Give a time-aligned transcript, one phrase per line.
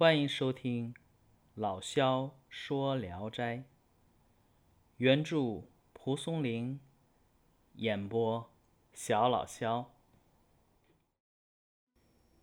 [0.00, 0.94] 欢迎收听
[1.54, 3.58] 老萧说《聊斋》，
[4.96, 6.80] 原著蒲松龄，
[7.74, 8.50] 演播
[8.94, 9.92] 小老萧。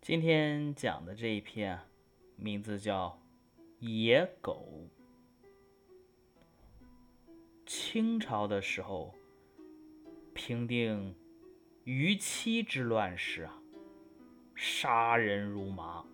[0.00, 1.88] 今天讲的这一篇啊，
[2.36, 3.20] 名字叫
[3.84, 4.88] 《野狗》。
[7.66, 9.12] 清朝的时候，
[10.32, 11.12] 平定
[11.82, 13.60] 虞妻之乱时啊，
[14.54, 16.06] 杀人如麻。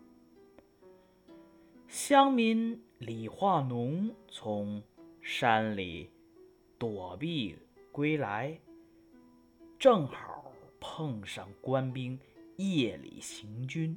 [1.97, 4.82] 乡民李化农从
[5.23, 6.11] 山里
[6.77, 7.57] 躲避
[7.93, 8.59] 归来，
[9.79, 12.18] 正好碰上官兵
[12.57, 13.96] 夜里行军。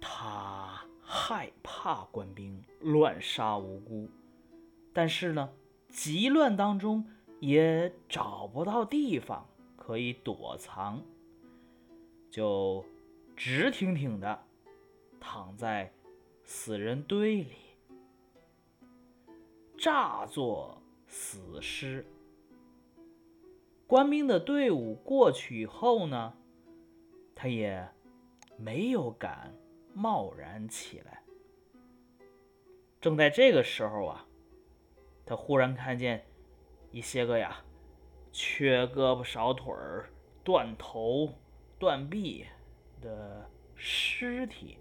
[0.00, 4.10] 他害怕官兵乱杀无辜，
[4.92, 5.48] 但是呢，
[5.90, 11.00] 急乱当中也找不到地方可以躲藏，
[12.32, 12.84] 就
[13.36, 14.47] 直挺挺的。
[15.20, 15.92] 躺在
[16.44, 17.56] 死人堆里，
[19.76, 22.06] 诈作死尸。
[23.86, 26.34] 官兵的队伍过去以后呢，
[27.34, 27.88] 他也
[28.56, 29.54] 没有敢
[29.94, 31.22] 贸然起来。
[33.00, 34.26] 正在这个时候啊，
[35.24, 36.24] 他忽然看见
[36.90, 37.64] 一些个呀，
[38.32, 40.10] 缺胳膊少腿儿、
[40.44, 41.32] 断头
[41.78, 42.44] 断臂
[43.00, 44.76] 的尸体。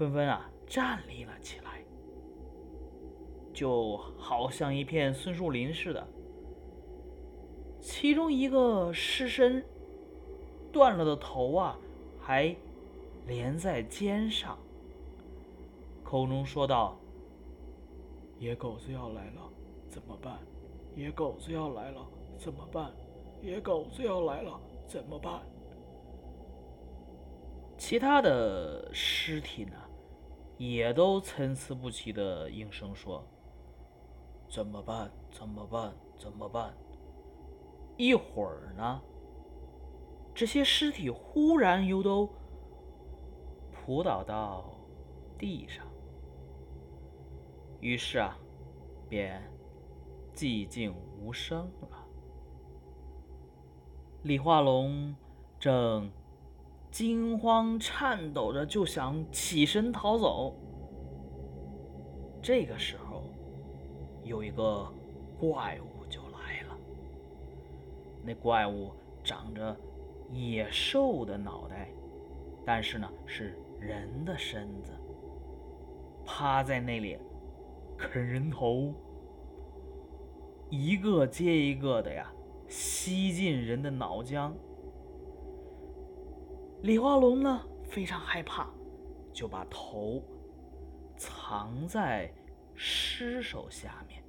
[0.00, 1.84] 纷纷啊站立了起来，
[3.52, 6.08] 就好像一片松树林似的。
[7.82, 9.62] 其中一个尸身
[10.72, 11.78] 断了的头啊，
[12.18, 12.56] 还
[13.26, 14.56] 连在肩上，
[16.02, 16.96] 口中说道
[18.40, 19.42] ：“野狗子要来了，
[19.86, 20.38] 怎么办？
[20.96, 22.06] 野狗子要来了，
[22.38, 22.90] 怎么办？
[23.42, 25.42] 野狗子要来了，怎么办？”
[27.76, 29.72] 其他的尸体呢？
[30.60, 33.26] 也都参差不齐的应声说
[34.46, 35.10] ：“怎么办？
[35.30, 35.94] 怎么办？
[36.18, 36.76] 怎么办？”
[37.96, 39.00] 一会儿呢，
[40.34, 42.28] 这些尸体忽然又都
[43.72, 44.70] 扑倒到
[45.38, 45.86] 地上，
[47.80, 48.36] 于是啊，
[49.08, 49.42] 便
[50.34, 52.06] 寂静无声了。
[54.24, 55.16] 李化龙
[55.58, 56.12] 正。
[56.90, 60.54] 惊慌颤抖着就想起身逃走。
[62.42, 63.22] 这个时候，
[64.24, 64.86] 有一个
[65.38, 66.76] 怪物就来了。
[68.24, 68.90] 那怪物
[69.22, 69.76] 长着
[70.30, 71.88] 野兽的脑袋，
[72.64, 74.92] 但是呢是人的身子，
[76.24, 77.18] 趴在那里
[77.96, 78.92] 啃人头，
[80.70, 82.32] 一个接一个的呀，
[82.68, 84.52] 吸进人的脑浆。
[86.82, 88.66] 李化龙呢，非常害怕，
[89.34, 90.22] 就把头
[91.14, 92.32] 藏在
[92.74, 94.22] 尸首下面。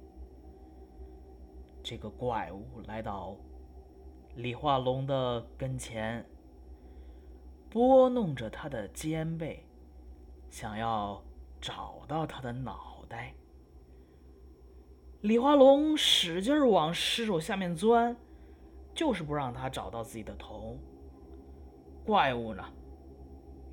[1.82, 3.34] 这个怪物来到
[4.36, 6.24] 李化龙的跟前，
[7.70, 9.64] 拨弄着他的肩背，
[10.50, 11.22] 想要
[11.58, 13.34] 找到他的脑袋。
[15.22, 18.14] 李化龙使劲往尸首下面钻，
[18.94, 20.76] 就是不让他找到自己的头。
[22.04, 22.64] 怪物呢？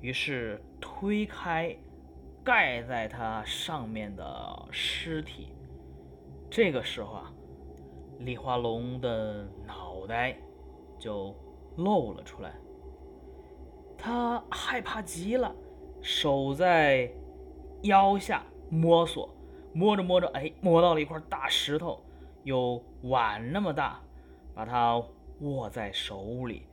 [0.00, 1.76] 于是推开
[2.42, 5.48] 盖在它上面的尸体。
[6.48, 7.32] 这个时候啊，
[8.20, 10.36] 李化龙的脑袋
[10.98, 11.34] 就
[11.76, 12.54] 露了出来。
[13.98, 15.54] 他害怕极了，
[16.00, 17.12] 手在
[17.82, 19.28] 腰下摸索，
[19.74, 22.00] 摸着摸着，哎，摸到了一块大石头，
[22.42, 24.00] 有碗那么大，
[24.54, 25.02] 把它
[25.40, 26.66] 握在手里。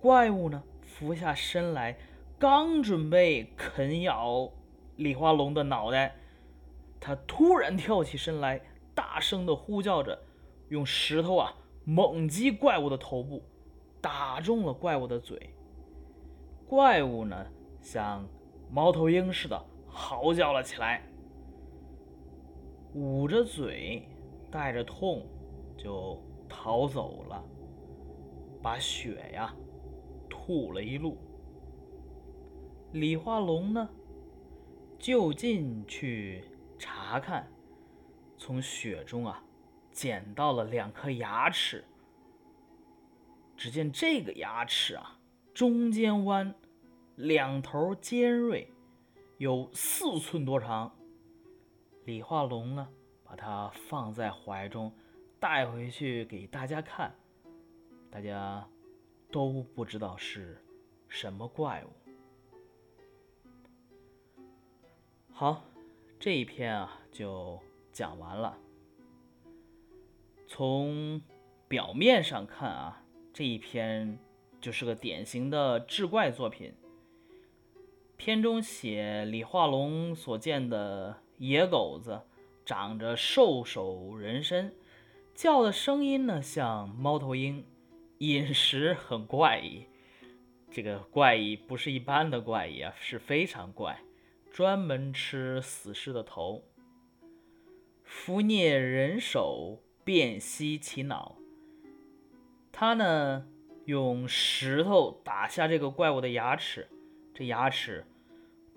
[0.00, 1.98] 怪物呢，俯下身来，
[2.38, 4.50] 刚准备啃咬
[4.96, 6.16] 李化龙的脑袋，
[6.98, 8.62] 他突然跳起身来，
[8.94, 10.18] 大声的呼叫着，
[10.70, 13.42] 用石头啊猛击怪物的头部，
[14.00, 15.50] 打中了怪物的嘴。
[16.66, 17.46] 怪物呢，
[17.82, 18.26] 像
[18.70, 21.02] 猫头鹰似的嚎叫了起来，
[22.94, 24.08] 捂着嘴，
[24.50, 25.26] 带着痛
[25.76, 27.44] 就逃走了，
[28.62, 29.54] 把血呀。
[30.50, 31.16] 吐了一路。
[32.90, 33.88] 李化龙呢，
[34.98, 36.44] 就近去
[36.76, 37.48] 查看，
[38.36, 39.44] 从雪中啊
[39.92, 41.84] 捡到了两颗牙齿。
[43.56, 45.20] 只见这个牙齿啊，
[45.54, 46.52] 中间弯，
[47.14, 48.72] 两头尖锐，
[49.38, 50.92] 有四寸多长。
[52.06, 52.88] 李化龙呢，
[53.22, 54.92] 把它放在怀中，
[55.38, 57.14] 带回去给大家看，
[58.10, 58.68] 大家。
[59.30, 60.62] 都不知道是
[61.08, 61.90] 什么怪物。
[65.32, 65.64] 好，
[66.18, 67.58] 这一篇啊就
[67.92, 68.58] 讲完了。
[70.46, 71.22] 从
[71.68, 74.18] 表面上看啊，这一篇
[74.60, 76.74] 就是个典型的志怪作品。
[78.16, 82.20] 片中写李化龙所见的野狗子，
[82.66, 84.74] 长着兽首人身，
[85.34, 87.64] 叫的声音呢像猫头鹰，
[88.20, 89.86] 饮食很怪异。
[90.70, 93.98] 这个怪异不是一般的怪异啊，是非常怪，
[94.52, 96.62] 专门吃死尸的头，
[98.04, 101.38] 伏啮人手，辨析其脑。
[102.70, 103.46] 他呢
[103.86, 106.88] 用石头打下这个怪物的牙齿，
[107.32, 108.04] 这牙齿。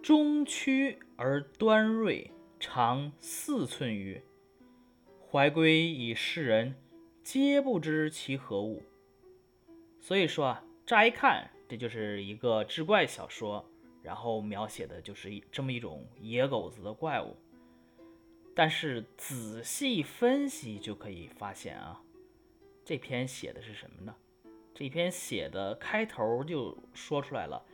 [0.01, 2.31] 中曲而端锐，
[2.61, 4.21] 长四寸余。
[5.29, 6.75] 怀归以世人，
[7.21, 8.83] 皆不知其何物。
[10.03, 13.65] 所以说啊，乍一看这就是一个志怪小说，
[14.01, 17.37] 然后描写的就是这么一种野狗子的怪物。
[18.53, 22.01] 但是仔细分析就可以发现啊，
[22.83, 24.13] 这篇写的是什么呢？
[24.75, 27.65] 这篇写的开头就说出来了。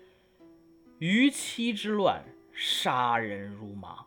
[1.00, 2.24] 逾期之乱，
[2.54, 4.06] 杀人如麻。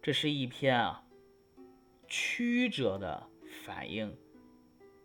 [0.00, 1.04] 这是一篇啊
[2.06, 3.28] 曲折的
[3.64, 4.16] 反映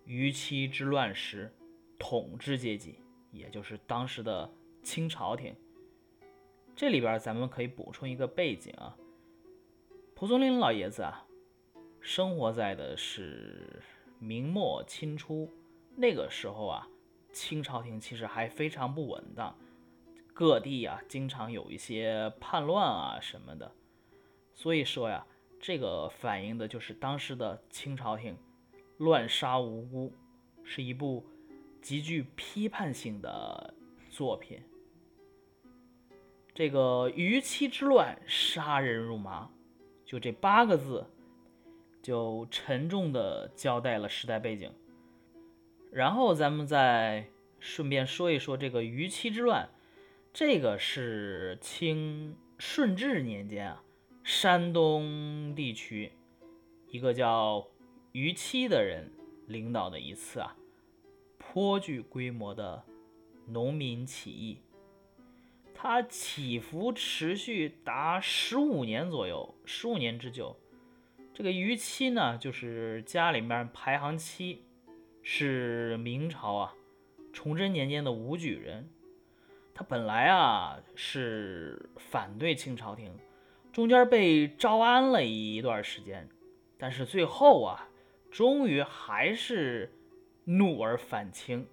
[0.10, 1.54] 逾期之乱时
[2.00, 2.96] 统治阶级，
[3.30, 4.52] 也就是当时的
[4.82, 5.56] 清朝廷。
[6.76, 8.98] 这里边咱们可以补充一个背景啊，
[10.16, 11.28] 蒲松龄老爷子啊，
[12.02, 13.84] 生活在的是
[14.18, 15.48] 明末清初，
[15.96, 16.88] 那个时候啊，
[17.32, 19.56] 清朝廷其实还非常不稳当。
[20.34, 23.72] 各地啊，经常有一些叛乱啊什么的，
[24.56, 25.24] 所以说呀，
[25.62, 28.36] 这个反映的就是当时的清朝廷
[29.00, 30.14] 乱杀无辜，
[30.64, 31.26] 是一部
[31.82, 33.74] 极具批判性的
[34.10, 34.62] 作品。
[36.54, 39.50] 这个逾期之乱，杀人如麻，
[40.06, 41.06] 就这八个字，
[42.02, 44.70] 就沉重的交代了时代背景。
[45.92, 47.26] 然后咱们再
[47.60, 49.70] 顺便说一说这个逾期之乱。
[50.34, 53.84] 这个是清顺治年间啊，
[54.24, 56.12] 山东地区
[56.90, 57.66] 一个叫
[58.12, 59.12] 于七的人
[59.48, 60.56] 领导的一次啊
[61.38, 62.84] 颇具规模的
[63.48, 64.62] 农民起义。
[65.74, 70.58] 它起伏持续达十五年左右，十五年之久。
[71.34, 74.66] 这个于七呢，就是家里面排行七，
[75.24, 76.74] 是明朝啊
[77.32, 78.90] 崇祯年间的武举人。
[79.74, 83.18] 他本来啊是反对清朝廷，
[83.72, 86.28] 中间被招安了一段时间，
[86.78, 87.88] 但是最后啊，
[88.32, 89.92] 终于还是
[90.46, 91.68] 怒而反清，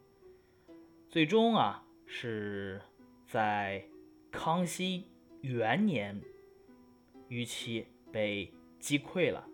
[1.09, 2.81] 最终啊是
[3.27, 3.85] 在
[4.31, 5.05] 康熙
[5.41, 6.21] 元年，
[7.29, 9.47] 于其被击溃了。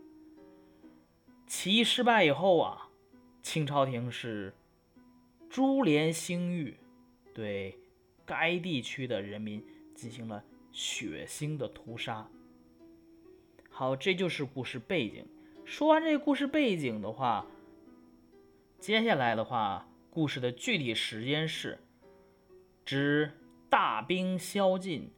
[1.46, 2.88] 起义失败以后啊，
[3.43, 4.52] 清朝廷是
[5.50, 6.76] 株连兴狱，
[7.34, 7.78] 对。
[8.25, 9.62] 该地区的人民
[9.96, 12.26] 进行了血腥的屠杀。
[13.69, 15.26] 好，这就是故事背景。
[15.64, 17.47] 说完这个故事背景的话，
[18.79, 21.79] 接下来的话，故事的具体时间是：
[22.85, 23.32] 之
[23.70, 25.11] 大兵宵尽，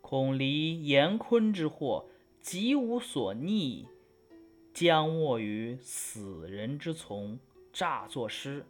[0.00, 2.06] 恐离严坤之祸，
[2.40, 3.86] 极无所逆，
[4.72, 7.38] 将卧于死人之从，
[7.72, 8.64] 诈作尸，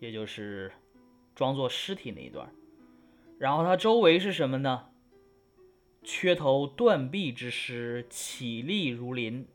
[0.00, 0.72] 也就是
[1.34, 2.50] 装作尸体那一段。
[3.38, 4.86] 然后它周围是什么呢？
[6.02, 9.46] 缺头断臂之尸起立如林，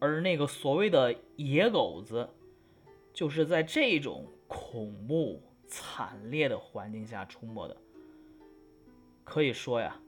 [0.00, 2.28] 而那个所谓的野狗子，
[3.12, 7.76] 就是在这种恐怖惨烈的环境下出没的。
[9.22, 10.00] 可以说呀，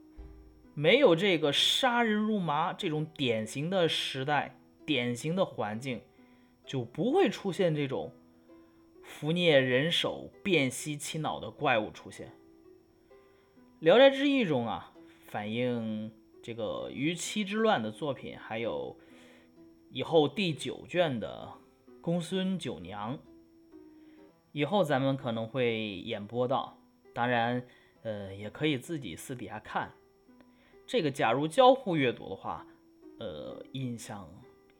[0.73, 6.01] 没有这个杀人如麻这种典型的时代、典型的环境，
[6.65, 8.11] 就不会出现这种
[9.03, 12.27] 伏啮人手、辨析其脑的怪物出现。
[13.79, 14.91] 《聊斋志异》中啊，
[15.27, 18.97] 反映这个逾期之乱的作品，还有
[19.93, 21.53] 以后第九卷的
[22.01, 23.19] 公孙九娘，
[24.51, 26.75] 以后咱们可能会演播到。
[27.13, 27.63] 当然，
[28.01, 29.91] 呃，也可以自己私底下看。
[30.87, 32.65] 这个假如交互阅读的话，
[33.19, 34.27] 呃，印象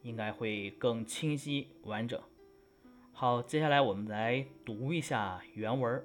[0.02, 2.20] 应该会更清晰完整。
[3.12, 6.04] 好，接下来我们来读一下原文。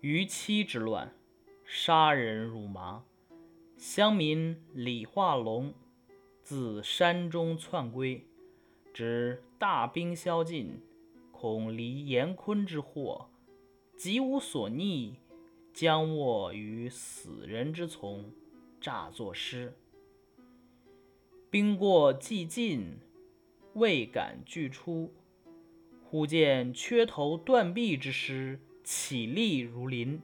[0.00, 1.14] 逾期之乱，
[1.64, 3.04] 杀人如麻。
[3.76, 5.72] 乡民李化龙
[6.42, 8.26] 自山中窜归，
[8.92, 10.80] 知大兵宵尽，
[11.30, 13.30] 恐离严坤之祸，
[13.96, 15.16] 极无所逆，
[15.72, 18.30] 将卧于死人之从，
[18.80, 19.72] 诈作诗。
[21.48, 22.98] 兵过既尽，
[23.74, 25.12] 未敢拒出。
[26.04, 30.20] 忽见缺头断臂之师起立如林，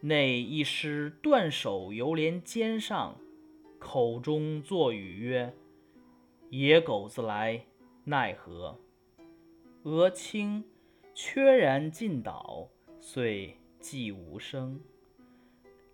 [0.00, 3.16] 内一师断手犹连肩上，
[3.78, 5.54] 口中作语曰
[6.50, 7.64] ：“野狗子来，
[8.04, 8.78] 奈何？”
[9.84, 10.62] 俄顷，
[11.14, 12.68] 缺然尽倒，
[13.00, 14.80] 遂寂无声。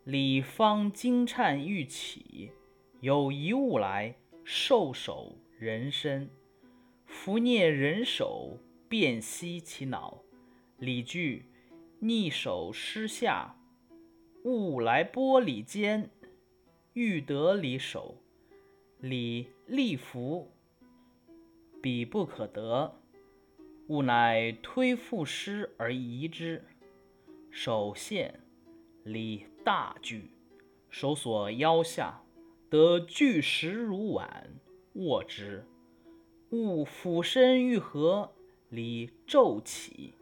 [0.04, 2.50] 李方惊颤欲起，
[3.00, 6.30] 有一物来，兽首人身，
[7.06, 8.58] 伏蹑人手。
[8.86, 10.22] 辨析其脑，
[10.78, 11.46] 李惧，
[11.98, 13.56] 逆手失下，
[14.44, 16.10] 物来拨李肩，
[16.94, 18.22] 欲得离手，
[18.98, 20.52] 礼立伏，
[21.82, 23.00] 彼不可得，
[23.88, 26.64] 物乃推复师而移之，
[27.50, 28.40] 手陷，
[29.02, 30.30] 礼大惧，
[30.88, 32.22] 手所腰下，
[32.70, 34.60] 得巨石如碗，
[34.92, 35.66] 握之，
[36.50, 38.32] 物俯身欲合。
[38.70, 40.14] 礼骤起，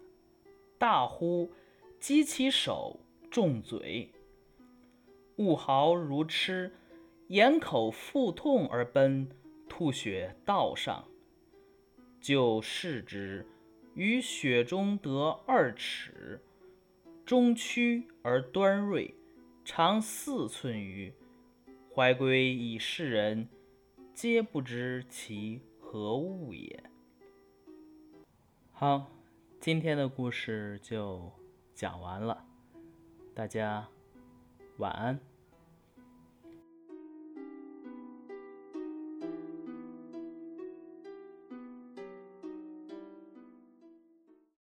[0.79, 1.51] 大呼，
[2.01, 3.01] 击其手，
[3.31, 4.11] 重嘴。
[5.43, 6.73] 物豪如痴，
[7.27, 9.29] 掩口腹痛而奔，
[9.69, 11.05] 吐血道上。
[12.21, 13.45] 就视之，
[13.95, 16.41] 于血中得二尺，
[17.27, 19.13] 中曲而端锐，
[19.65, 21.13] 长四寸余。
[21.93, 23.49] 怀归以世人，
[24.15, 26.83] 皆不知其何物也。
[28.71, 29.11] 好，
[29.61, 31.31] 今天的故事就
[31.75, 32.45] 讲完了，
[33.35, 33.89] 大家
[34.79, 35.19] 晚安。